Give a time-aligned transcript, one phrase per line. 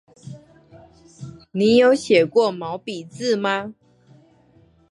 [1.51, 3.75] 你有寫過毛筆字嗎？